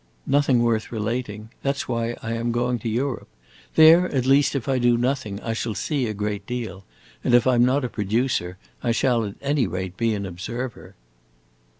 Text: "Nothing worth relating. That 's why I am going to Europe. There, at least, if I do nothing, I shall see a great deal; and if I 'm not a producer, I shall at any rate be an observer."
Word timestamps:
"Nothing 0.25 0.63
worth 0.63 0.91
relating. 0.91 1.51
That 1.61 1.77
's 1.77 1.87
why 1.87 2.17
I 2.23 2.31
am 2.33 2.51
going 2.51 2.79
to 2.79 2.89
Europe. 2.89 3.27
There, 3.75 4.09
at 4.11 4.25
least, 4.25 4.55
if 4.55 4.67
I 4.67 4.79
do 4.79 4.97
nothing, 4.97 5.39
I 5.41 5.53
shall 5.53 5.75
see 5.75 6.07
a 6.07 6.13
great 6.15 6.47
deal; 6.47 6.83
and 7.23 7.35
if 7.35 7.45
I 7.45 7.53
'm 7.53 7.65
not 7.65 7.85
a 7.85 7.87
producer, 7.87 8.57
I 8.81 8.93
shall 8.93 9.23
at 9.25 9.35
any 9.43 9.67
rate 9.67 9.97
be 9.97 10.15
an 10.15 10.25
observer." 10.25 10.95